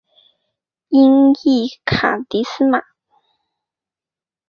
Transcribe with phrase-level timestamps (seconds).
[0.89, 2.81] 音译卡蒂斯玛。